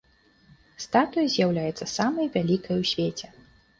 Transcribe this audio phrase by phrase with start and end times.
[0.85, 3.27] Статуя з'яўляецца самай вялікай у свеце.